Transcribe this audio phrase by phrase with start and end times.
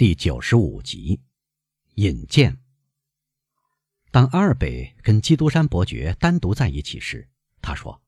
[0.00, 1.20] 第九十五集，
[1.96, 2.56] 引荐。
[4.10, 7.28] 当阿尔贝跟基督山伯爵单独在一起时，
[7.60, 8.00] 他说：“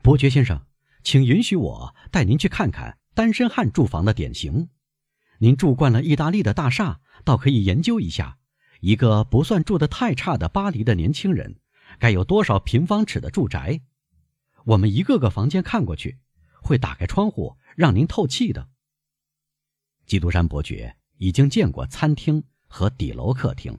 [0.00, 0.64] 伯爵先生，
[1.02, 4.68] 请允许我带您去看看单身汉住房的典型。
[5.38, 8.38] 您住惯了意大利的大厦，倒可以研究一下，
[8.78, 11.58] 一个不算住得太差的巴黎的年轻人，
[11.98, 13.80] 该有多少平方尺的住宅。
[14.66, 16.20] 我们一个个房间看过去，
[16.62, 18.68] 会打开窗户让您透气的。”
[20.06, 20.94] 基督山伯爵。
[21.18, 23.76] 已经见过餐厅和底楼客厅，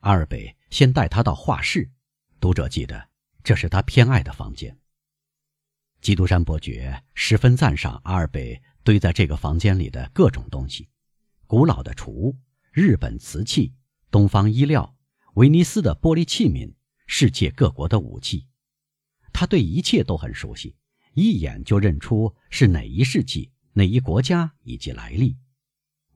[0.00, 1.90] 阿尔贝先带他到画室。
[2.40, 3.08] 读者记得，
[3.42, 4.76] 这是他偏爱的房间。
[6.00, 10.88] 基督山伯爵十分赞赏阿尔贝堆在这个房间里的各种东西：
[11.46, 12.36] 古老的厨、
[12.70, 13.74] 日本瓷器、
[14.10, 14.96] 东方衣料、
[15.34, 16.74] 威尼斯的玻璃器皿、
[17.06, 18.46] 世界各国的武器。
[19.32, 20.76] 他对一切都很熟悉，
[21.12, 25.36] 一眼就认出是哪一世纪、哪一国家以及来历。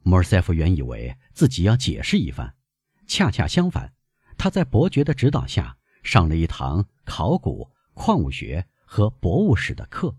[0.08, 2.54] 莫尔塞夫原以为自己要解释一番，
[3.06, 3.92] 恰恰相反，
[4.38, 10.16] 他在伯爵的指导下上了一堂考古、矿物学和博物史的课。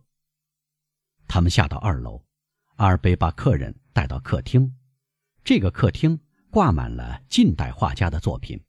[1.27, 2.23] 他们下到二楼，
[2.75, 4.75] 阿尔贝把客人带到客厅。
[5.44, 6.19] 这个客厅
[6.52, 8.64] 挂满了近代画家的作品，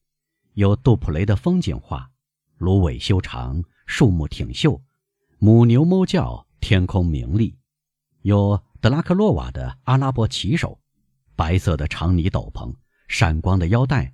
[0.54, 2.10] 有杜普雷的风景画，
[2.56, 4.82] 芦苇修长，树木挺秀，
[5.38, 7.58] 母牛哞叫，天空明丽；
[8.22, 10.79] 有德拉克洛瓦的阿拉伯骑手。
[11.40, 12.76] 白色的长呢斗篷，
[13.08, 14.12] 闪光的腰带，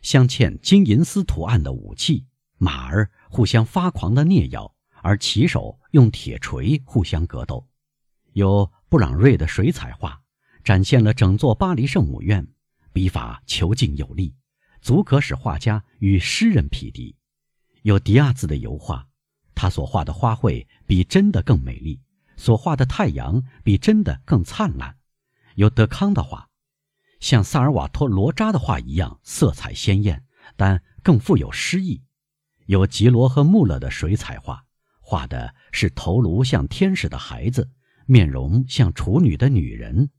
[0.00, 2.24] 镶嵌金银丝图案的武器，
[2.56, 7.66] 马儿互相发狂的啮咬，而骑手用铁锤互相格斗。
[8.32, 10.22] 有布朗瑞的水彩画，
[10.62, 12.46] 展现了整座巴黎圣母院，
[12.92, 14.36] 笔法遒劲有力，
[14.80, 17.16] 足可使画家与诗人匹敌。
[17.82, 19.04] 有迪亚兹的油画，
[19.52, 22.00] 他所画的花卉比真的更美丽，
[22.36, 24.96] 所画的太阳比真的更灿烂。
[25.56, 26.47] 有德康的画。
[27.20, 30.24] 像萨尔瓦托·罗扎的画一样，色彩鲜艳，
[30.56, 32.02] 但更富有诗意。
[32.66, 34.64] 有吉罗和穆勒的水彩画，
[35.00, 37.70] 画的是头颅像天使的孩子，
[38.06, 40.10] 面容像处女的女人。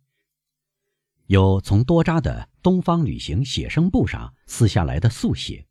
[1.28, 5.68] 有从多扎的《东方旅行写生簿》上撕下来的速写，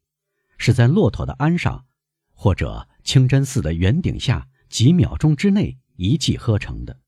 [0.57, 1.85] 是在骆驼的鞍上，
[2.33, 7.01] 或者清真寺的圆顶下，几秒钟之内一气呵成的。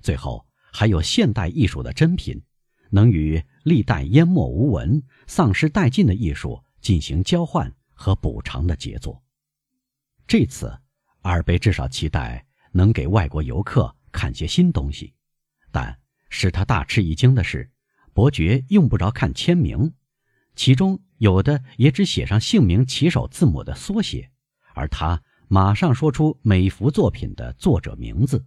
[0.00, 2.42] 最后还有现代艺术的珍品。
[2.94, 9.20] 能与历代淹没无闻、丧失殆尽的艺术进行交换和补偿的杰作。
[10.28, 10.72] 这次，
[11.22, 15.12] 阿尔贝至少期待能给外国游客看些新东西，
[15.72, 15.98] 但
[16.30, 17.68] 使他大吃一惊的是，
[18.12, 19.92] 伯爵用不着看签名，
[20.54, 24.30] 其中有的也只写上姓名起首字母的缩写，
[24.72, 28.46] 而他马上说出每幅作品的作者名字。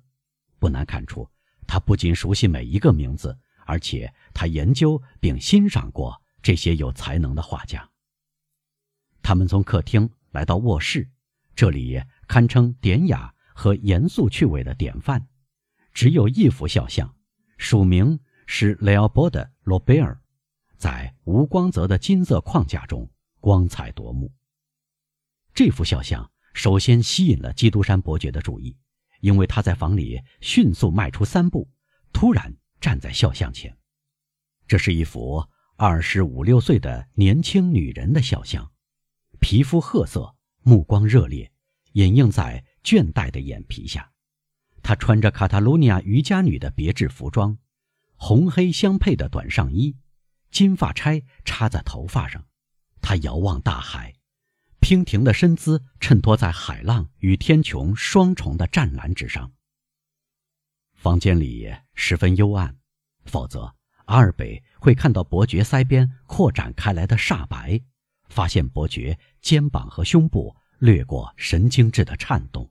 [0.58, 1.30] 不难看出，
[1.68, 3.38] 他不仅熟悉每一个名字。
[3.68, 7.88] 而且他研究并欣赏过这些有才能的画家。
[9.22, 11.10] 他们从客厅来到卧室，
[11.54, 15.28] 这里堪称典雅和严肃趣味的典范。
[15.94, 17.14] 只有一幅肖像，
[17.58, 20.18] 署名是雷奥波德·罗贝尔，
[20.78, 23.10] 在无光泽的金色框架中
[23.42, 24.32] 光彩夺目。
[25.54, 28.78] 这幅肖像首先吸引了基督山伯爵的注意，
[29.20, 31.70] 因为他在房里迅速迈出三步，
[32.14, 32.56] 突然。
[32.80, 33.78] 站在肖像前，
[34.68, 35.46] 这是一幅
[35.76, 38.72] 二十五六岁的年轻女人的肖像，
[39.40, 41.52] 皮肤褐色，目光热烈，
[41.94, 44.12] 掩映在倦怠的眼皮下。
[44.82, 47.58] 她穿着卡塔卢尼亚瑜伽女的别致服装，
[48.16, 49.98] 红黑相配的短上衣，
[50.52, 52.46] 金发钗插在头发上。
[53.02, 54.16] 她遥望大海，
[54.80, 59.52] 娉婷的身姿衬托在海浪与天穹双重的湛蓝之上。
[60.98, 62.76] 房间里十分幽暗，
[63.26, 63.72] 否则
[64.06, 67.80] 阿尔北会看到伯爵腮边扩展开来的煞白，
[68.30, 72.68] 发现伯爵肩膀和胸部掠过神经质的颤动。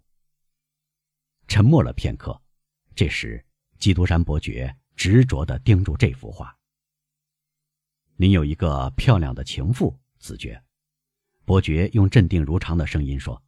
[1.46, 2.42] 沉默了片刻，
[2.96, 3.46] 这时
[3.78, 6.58] 基督山伯爵执着地盯住这幅画。
[8.16, 10.60] 您有一个漂亮的情妇，子爵，
[11.44, 13.40] 伯爵用镇定如常的声音说，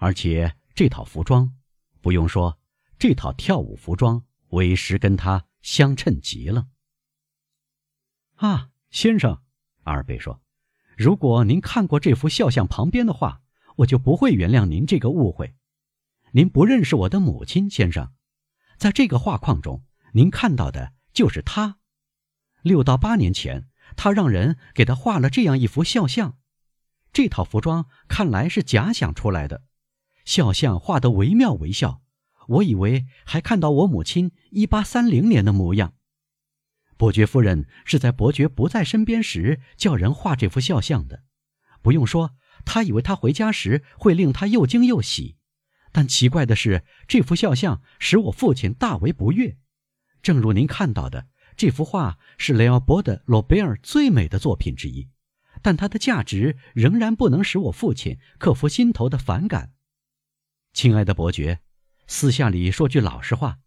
[0.00, 1.56] 而且这套服装，
[2.00, 2.58] 不用说。
[2.98, 6.68] 这套跳舞服装委实跟他相称极了。
[8.36, 9.42] 啊，先生，
[9.82, 10.40] 阿尔贝说
[10.96, 13.42] ：“如果您看过这幅肖像旁边的画，
[13.76, 15.54] 我就不会原谅您这个误会。
[16.32, 18.12] 您不认识我的母亲，先生。
[18.78, 21.78] 在这个画框中，您看到的就是她。
[22.62, 26.38] 六到八年前，他让人给他画了这样一幅肖像。
[27.12, 29.62] 这套服装看来是假想出来的，
[30.24, 32.02] 肖像画得惟妙惟肖。”
[32.48, 35.94] 我以为还看到我母亲一八三零年的模样。
[36.96, 41.24] 伯爵夫人是在伯爵不在身边时叫人画这幅肖像的。
[41.82, 42.34] 不用说，
[42.64, 45.36] 他以为他回家时会令他又惊又喜。
[45.92, 49.56] 但奇怪的是，这幅肖像使我父亲大为不悦。
[50.22, 55.08] 正如您看到的，这幅画是雷奥波德·罗贝尔最美的作品之一，
[55.62, 59.72] 但它的价值仍然不能使我父亲克服心头的反感。
[60.72, 61.60] 亲爱的伯爵，
[62.08, 63.58] 私下里说句老实话，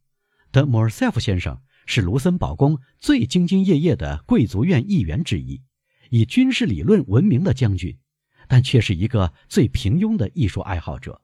[0.52, 5.62] 德莫尔塞夫先生是卢森堡宫最兢兢业业的贵族院议员之一，
[6.10, 8.00] 以军事理论闻名的将军，
[8.48, 11.22] 但却是一个最平庸的艺术爱好者。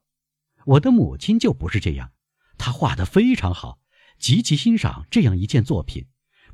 [0.65, 2.11] 我的母亲就不是这样，
[2.57, 3.79] 她画得非常好，
[4.19, 6.07] 极其欣赏这样一件作品，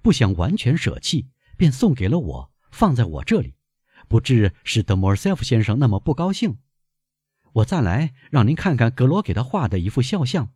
[0.04, 3.56] 不想完全舍弃，便送给了我，放在我这里，
[4.08, 6.60] 不致使德莫尔塞夫先生那么不高兴。
[7.53, 10.53] 我再来让您看看格罗给他画的一幅肖像，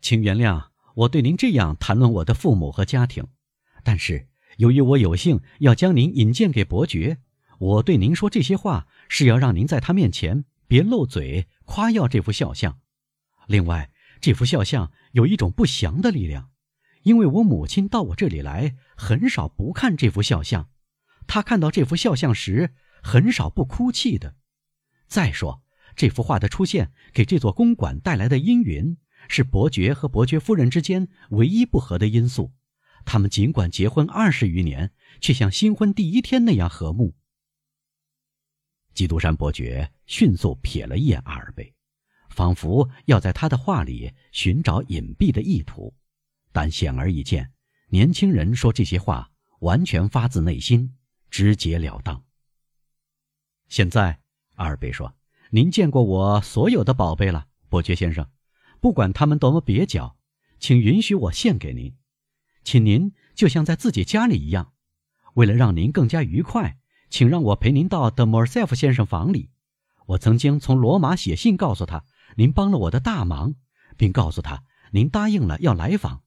[0.00, 3.26] 请原谅我对您这样谈论我的父母和家庭，
[3.82, 4.28] 但是
[4.58, 7.18] 由于我有幸要将您引荐给伯爵，
[7.58, 12.78] 我对您说这些话是要让您在他面前别漏嘴夸耀这幅肖像。
[13.48, 13.90] 另外，
[14.20, 16.50] 这幅肖像有一种不祥的力量，
[17.02, 20.70] 因为我母亲到我这里来很少不看这幅肖像，
[21.26, 22.72] 她看到这幅肖像时
[23.02, 24.36] 很少不哭泣的。
[25.08, 25.63] 再说。
[25.96, 28.96] 这幅画的出现给这座公馆带来的阴云，
[29.28, 32.52] 是伯爵和伯爵夫人之间唯一不和的因素。
[33.04, 37.14] 他们尽管结婚二十余年，却像新婚第一天那样和睦。
[38.94, 41.74] 基督山伯爵迅速瞥了一眼阿尔贝，
[42.30, 45.94] 仿佛要在他的话里寻找隐蔽的意图，
[46.52, 47.52] 但显而易见，
[47.88, 49.30] 年轻人说这些话
[49.60, 50.96] 完全发自内心，
[51.28, 52.24] 直截了当。
[53.68, 54.20] 现在，
[54.54, 55.14] 阿尔贝说。
[55.54, 58.28] 您见过我所有的宝贝了，伯爵先生，
[58.80, 60.16] 不管他们多么蹩脚，
[60.58, 61.94] 请允许我献给您，
[62.64, 64.72] 请您就像在自己家里一样。
[65.34, 66.78] 为了让您更加愉快，
[67.08, 69.50] 请让我陪您到德莫尔塞夫先生房里。
[70.06, 72.04] 我曾经从罗马写信告诉他，
[72.34, 73.54] 您帮了我的大忙，
[73.96, 76.24] 并告诉他您答应了要来访。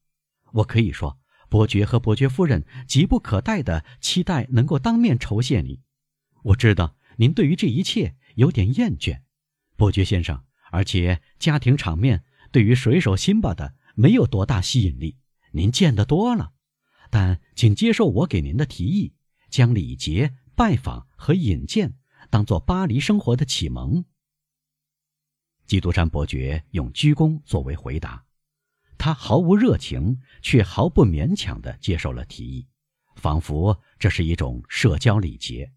[0.53, 1.19] 我可以说，
[1.49, 5.81] 伯爵和伯爵夫人急不可待地期待能够当面酬谢你。
[6.43, 8.15] 我知道您对于这一切。
[8.37, 9.21] 有点厌倦，
[9.75, 15.17] 伯爵先生，而且家庭场面对于水手辛巴的没有多大吸引力。
[15.53, 16.53] 您见得多了，
[17.09, 19.15] 但请接受我给您的提议，
[19.49, 21.95] 将礼节、拜访和引荐
[22.29, 24.05] 当做巴黎生活的启蒙。
[25.65, 28.23] 基督山伯爵用鞠躬作为回答，
[28.99, 32.67] 他毫无热情，却毫不勉强地接受了提议，
[33.15, 35.73] 仿佛这是一种社交礼节。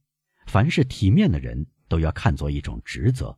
[0.47, 1.67] 凡是体面的人。
[1.91, 3.37] 都要看作一种职责。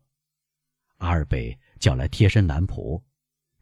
[0.99, 3.03] 阿尔贝叫来贴身男仆，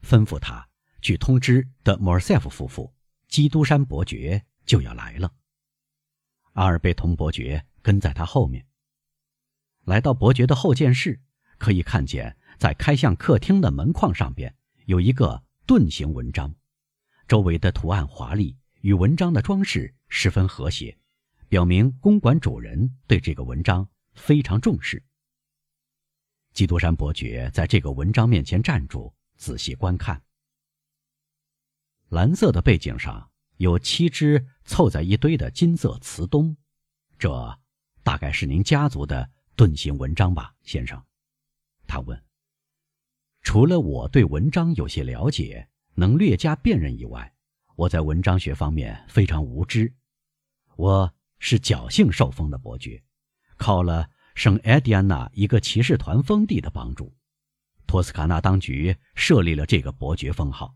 [0.03, 0.69] 吩咐他
[1.01, 2.93] 去通知德莫尔塞夫夫妇，
[3.29, 5.33] 基督山伯爵就要来了。
[6.55, 8.67] 阿尔贝同伯爵跟在他后面。
[9.85, 11.21] 来到伯爵的后见室，
[11.57, 14.55] 可以看见在开向客厅的门框上边
[14.87, 16.55] 有一个盾形纹章，
[17.29, 20.99] 周围的图案华丽，与文章的装饰十分和谐，
[21.49, 23.89] 表明公馆主人对这个文章。
[24.21, 25.03] 非常重视。
[26.53, 30.23] 基督山伯爵在这个文章面前站住，仔细观看。
[32.11, 36.57] 蓝色的背景上有七只凑在一堆的金色瓷冬，
[37.19, 37.59] 这
[38.03, 41.03] 大概是您家族的盾形文章吧，先生？
[41.87, 42.25] 他问。
[43.43, 47.33] 除了我对文章有些了解，能略加辨认以外，
[47.77, 49.93] 我在文章学方面非常无知。
[50.77, 53.03] 我是侥幸受封的伯爵。
[53.61, 57.15] 靠了圣埃迪安娜一个骑士团封地的帮助，
[57.87, 60.75] 托斯卡纳当局设立了这个伯爵封号。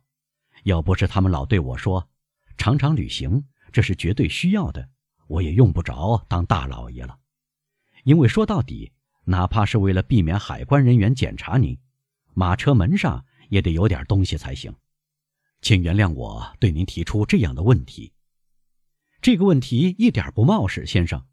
[0.65, 2.07] 要不是他们老对我说，
[2.59, 4.87] 常常旅行这是绝对需要的，
[5.29, 7.19] 我也用不着当大老爷了。
[8.05, 8.93] 因为说到底，
[9.25, 11.79] 哪怕是为了避免海关人员检查您，
[12.35, 14.75] 马车门上也得有点东西才行。
[15.63, 18.13] 请原谅我对您提出这样的问题。
[19.23, 21.25] 这个问题一点不冒失，先生。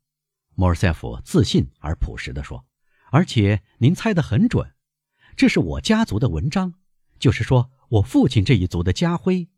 [0.56, 2.66] 莫尔塞夫自信而朴实地说
[3.12, 4.74] ：“而且您猜得很准，
[5.36, 6.76] 这是我家族的文章，
[7.20, 9.50] 就是说我父亲这一族的家徽，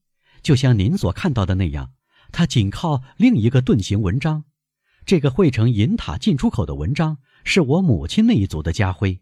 [0.41, 1.93] 就像您所看到的那样，
[2.31, 4.45] 它紧靠另一个盾形文章。
[5.05, 9.21] 这个汇成银塔进出口的文章是我母亲那一族的家徽。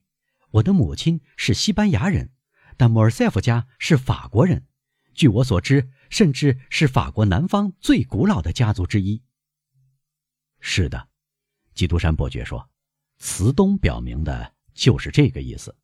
[0.52, 2.32] 我的母亲是西班牙人，
[2.78, 4.68] 但莫尔塞夫家是法国人，
[5.14, 9.24] 据我所知，甚至是法国南方最古老的家族之一。
[10.60, 11.08] 是的。”
[11.74, 12.70] 基督山伯爵说
[13.20, 15.76] ：“慈东表明的就是这个意思。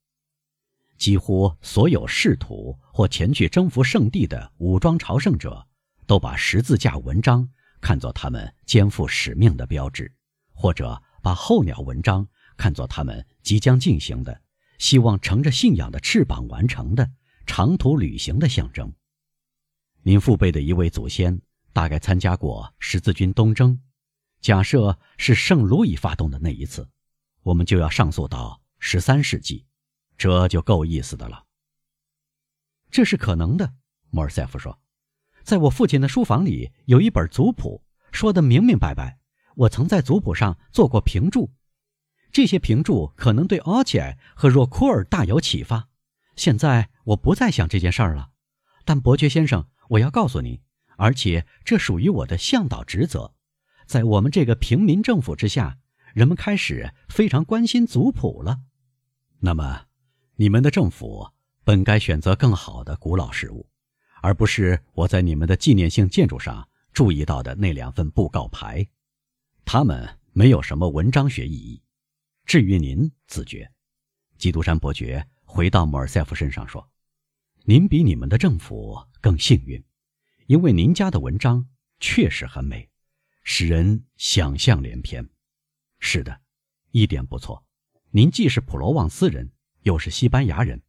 [0.98, 5.67] 几乎所有试图或前去征服圣地的武装朝圣者，
[6.06, 7.48] 都把十字架文章
[7.79, 10.12] 看作他们肩负使命的标志，
[10.53, 12.27] 或者把候鸟文章
[12.58, 14.41] 看作他们即将进行的、
[14.79, 17.12] 希望乘着信仰的翅膀完成的
[17.46, 18.91] 长途旅行的象征。
[20.01, 21.39] 您父辈的一位祖先
[21.74, 23.79] 大概参加过十字军东征，
[24.48, 26.88] 假设是圣路易发动的那一次，
[27.42, 29.66] 我们就要上溯到十三世纪，
[30.18, 31.44] 这就够意思的了。
[32.89, 33.74] 这是可能的，
[34.10, 34.80] 莫尔塞夫说。
[35.44, 39.20] 在我父亲的书房里有一本族谱，说的明明白白。
[39.56, 41.51] 我曾在族谱上做过评注，
[42.32, 45.89] 这些评注可能对奥切和若库尔大有启发。
[46.38, 48.30] 现在我不再想这件事儿了，
[48.86, 50.62] 但伯爵先生，我要告诉您，
[50.96, 53.34] 而且这属于我的向导职责。
[53.88, 55.79] 在我们这个平民政府之下，
[56.13, 58.60] 人们开始非常关心族谱了。
[59.39, 59.86] 那么，
[60.36, 61.29] 你们的政府
[61.63, 63.70] 本该选择更好的古老事物。
[64.22, 68.86] 而不是我在你们的纪念性建筑上注意到的那两份布告牌，
[69.63, 71.82] 它们没有什么文章学意义。
[72.46, 73.72] 至于您，自觉，
[74.38, 76.89] 基督山伯爵回到莫尔塞夫身上说
[77.63, 79.82] ：“您比你们的政府更幸运，
[80.48, 81.67] 因为您家的文章
[82.00, 82.89] 确实很美，
[83.50, 85.25] 使人想象连篇。
[86.00, 86.42] 是的，
[86.92, 87.63] 一点不错。
[88.12, 89.50] 您既是普罗旺斯人，
[89.84, 90.84] 又是西班牙人。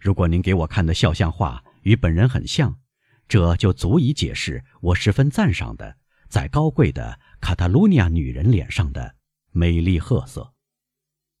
[0.00, 2.80] 如果您给我看的肖像画。”与本人很像，
[3.28, 5.98] 这就足以解释我十分赞赏的，
[6.30, 9.16] 在高贵的卡塔卢尼亚女人脸上的
[9.52, 10.54] 美丽褐色。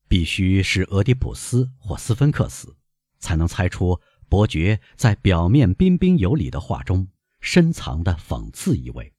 [0.06, 2.76] 必须是俄狄浦斯或斯芬克斯，
[3.18, 3.98] 才能猜出
[4.28, 7.08] 伯爵在表面彬彬有礼的话中
[7.40, 9.10] 深藏的讽刺意味。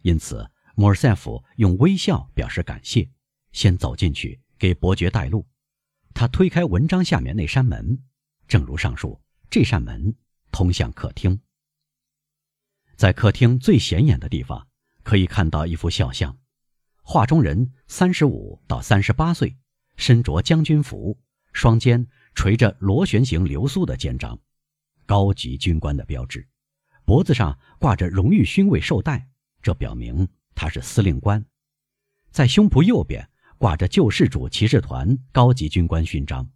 [0.00, 3.08] 因此，莫尔塞夫用微笑表示感谢，
[3.52, 5.46] 先走进去给伯爵带路。
[6.14, 8.02] 他推开文章下面那扇门，
[8.48, 10.14] 正如上述，这扇门。
[10.52, 11.40] 通向客厅，
[12.96, 14.66] 在客厅最显眼的地方，
[15.04, 16.36] 可以看到一幅肖像。
[17.02, 19.56] 画中人三十五到三十八岁，
[19.96, 21.16] 身着将军服，
[21.52, 24.36] 双肩垂着螺旋形流苏的肩章，
[25.06, 26.48] 高级军官的标志，
[27.04, 29.28] 脖子上挂着荣誉勋位绶带，
[29.62, 30.28] 这表明
[30.60, 31.42] 他是司令官。
[32.30, 33.26] 在胸脯右边
[33.56, 36.46] 挂着救世主骑士团高级军官勋章，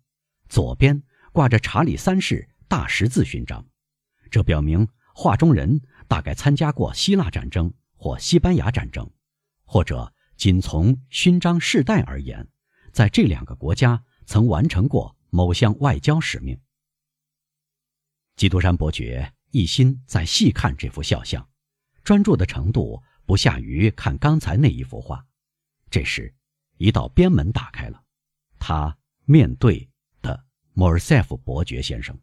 [0.47, 3.67] 左边挂着查理三世大十字勋章。
[4.31, 9.11] 这表明画中人大概参加过希腊战争或西班牙战争，
[9.65, 12.47] 或者仅从勋章饰带而言，
[12.93, 16.61] 在这两个国家曾完成过某项外交使命。
[18.37, 21.49] 基督山伯爵一心在细看这幅肖像，
[22.03, 25.27] 专注的程度不下于看刚才那一幅画。
[25.91, 26.35] 这时，
[26.77, 28.03] 一道边门打开了，
[28.59, 29.89] 他面对
[30.21, 32.19] 的莫尔塞夫伯爵先生。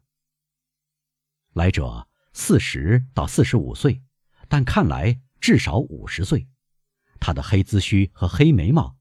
[1.54, 4.02] 来者四十到四十五岁，
[4.48, 6.46] 但看来至少五十岁。
[7.20, 8.96] 他的黑髭须和黑眉毛，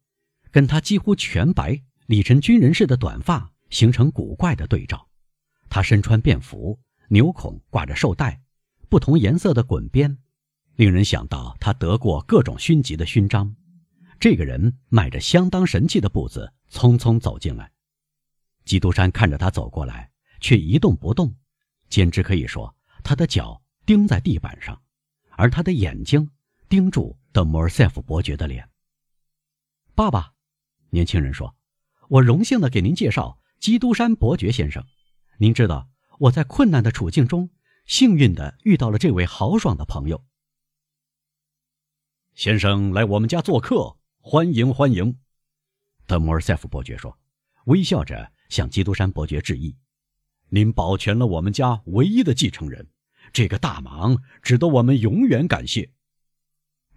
[0.51, 5.10] 跟他几乎全白、理成军人似的短发形成古怪的对照。
[5.70, 8.41] 他身穿便服，纽孔挂着绶带，
[8.89, 10.17] 不同颜色的滚边，
[10.81, 13.55] 令人想到他得过各种勋级的勋章。
[14.19, 17.71] 这个人迈着相当神气的步子匆匆走进来。
[18.65, 20.09] 基督山看着他走过来，
[20.39, 21.35] 却一动不动。
[21.88, 24.81] 简直可以说，他的脚钉在地板上，
[25.38, 26.27] 而他的眼睛
[26.67, 28.67] 盯住德莫尔塞夫伯爵的脸。
[29.93, 30.31] 爸爸，
[30.89, 31.55] 年轻人说
[32.09, 34.83] ：“我荣幸地给您介绍基督山伯爵先生。
[35.38, 37.51] 您知道，我在困难的处境中，
[37.85, 40.25] 幸运地遇到了这位豪爽的朋友。
[42.33, 45.17] 先生来我们家做客，欢迎欢迎。”
[46.07, 47.17] 德莫尔塞夫伯爵说，
[47.65, 49.75] 微笑着向基督山伯爵致意。
[50.50, 52.89] 您保全了我们家唯一的继承人，
[53.31, 55.91] 这个大忙值得我们永远感谢。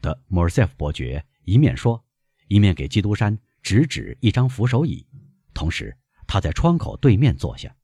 [0.00, 2.04] 德莫尔塞夫伯爵一面说，
[2.48, 5.06] 一面给基督山指指一张扶手椅，
[5.52, 7.74] 同时他在窗口对面坐下。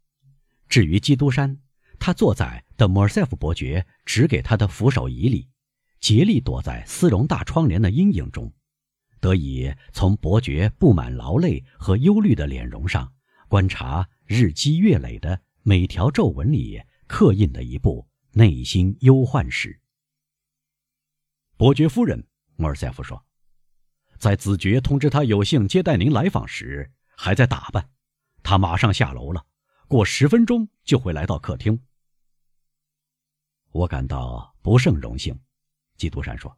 [0.68, 1.60] 至于基督山，
[1.98, 5.48] 他坐在德莫尔塞夫伯爵指给他的扶手椅里，
[6.00, 8.52] 竭力躲在丝绒大窗帘的阴影中，
[9.20, 13.12] 得以从伯爵布满劳累和忧虑的脸容上
[13.48, 15.42] 观察日积月累的。
[15.62, 19.78] 每条皱纹里刻印的一部内心忧患史。
[21.58, 22.26] 伯爵夫人，
[22.56, 23.22] 莫尔塞夫说，
[24.18, 27.90] 在子爵通知他有幸接待您来访时，还在打扮。
[28.42, 29.44] 他马上下楼了，
[29.86, 31.78] 过十分钟就会来到客厅。
[33.72, 35.38] 我感到不胜荣幸，
[36.00, 36.56] 基督山说，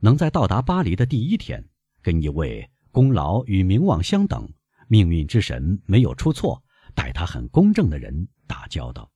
[0.00, 1.64] 能在到达巴黎的第一天，
[2.02, 4.52] 跟一位功劳与名望相等、
[4.88, 6.60] 命运之神没有出错。
[6.92, 9.10] 待他很公正的人打交道，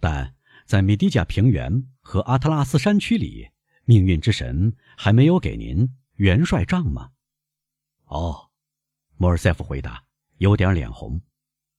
[0.00, 0.34] 但
[0.66, 3.48] 在米迪加平原和阿特拉斯山区里
[3.84, 7.12] 命运之神还没有给您元帅杖吗？
[8.06, 8.50] 哦，
[9.16, 10.04] 莫尔塞夫回答，
[10.38, 11.22] 有点脸红。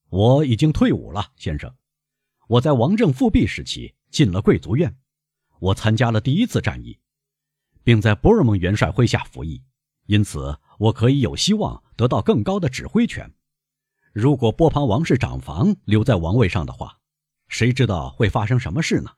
[0.08, 1.76] 我已经退伍了，先生。
[2.48, 4.98] 我在王政复辟时期进了贵族院，
[5.60, 7.00] 我参加了第一次战役，
[7.84, 9.62] 并在博尔蒙元帅麾下服役，
[10.06, 13.34] 因此我可以有希望得到更高的指挥权。
[14.14, 16.98] 如果波旁王室长房留在王位上的话，
[17.48, 19.12] 谁知道会发生什么事呢？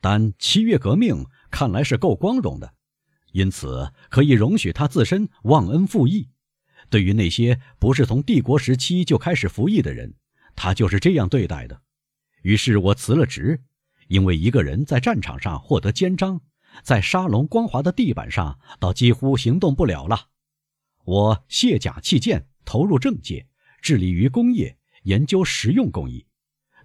[0.00, 2.74] 但七月革命看来是够光荣的，
[3.32, 6.28] 因此可以容许他自身忘恩负义。
[6.88, 10.14] 对于那些不是从帝国时期就开始服役的人，
[10.54, 11.82] 他就是这样对待的。
[12.42, 13.64] 于是我辞了职，
[14.08, 16.40] 因为一个人在战场上获得肩章，
[16.82, 20.28] 在沙龙光滑的地板上，倒几乎行动不了了。
[21.04, 23.46] 我卸甲弃剑，投入政界，
[23.80, 26.26] 致力于工业，研究实用工艺。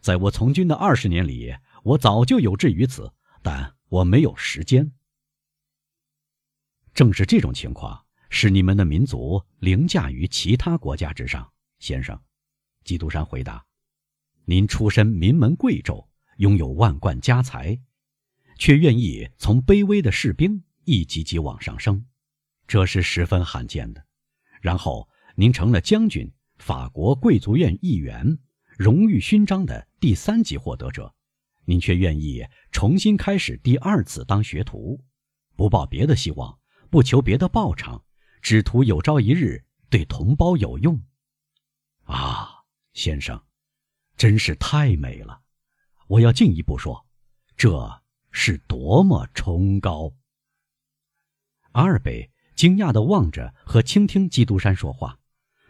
[0.01, 3.11] 在我从军的二十年里，我早就有志于此，
[3.41, 4.91] 但我没有时间。
[6.93, 8.05] 正是这种情况。
[8.33, 12.17] 使你们的民族凌驾于其他国家之上，先生。
[12.85, 13.65] 基督山回答
[14.47, 16.07] ：“您出身名门贵胄，
[16.41, 17.79] 拥有万贯家财，
[18.57, 22.03] 却愿意从卑微的士兵一级级往上升，
[22.67, 24.03] 这是十分罕见的。
[24.59, 28.39] 然后您成了将军，法国贵族院议员，
[28.75, 31.13] 荣誉勋章的第三级获得者，
[31.65, 34.99] 您却愿意重新开始第二次当学徒，
[35.55, 36.57] 不抱别的希望，
[36.89, 38.03] 不求别的报偿。”
[38.41, 40.99] 只图有朝一日对同胞有用，
[42.05, 43.39] 啊，先生，
[44.17, 45.43] 真是太美了！
[46.11, 47.07] 我要进一步说，
[47.55, 48.01] 这
[48.31, 50.11] 是多么崇高！
[51.71, 55.19] 阿尔贝惊讶地望着和倾听基督山说话，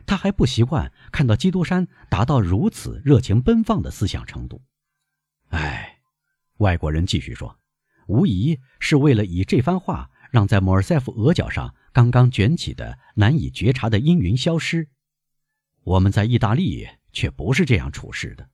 [0.08, 4.64] 他还不习惯看到基督山达到如此热情奔放的思想程度。
[5.50, 6.00] 哎，
[6.58, 7.60] 外国人继续说，
[8.08, 11.76] 无疑是为了以这番话让在莫尔塞夫额角上。
[11.94, 14.90] 刚刚卷起的难以觉察的阴云消失，
[15.84, 18.50] 我们在意大利却不是这样处事的。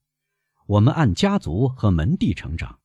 [0.67, 2.77] 我们按家族和门第成长，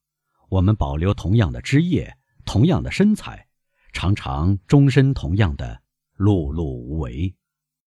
[0.48, 3.48] 我们保留同样的枝叶、同样的身材，
[3.92, 5.82] 常常终身同样的
[6.16, 7.34] 碌碌无为。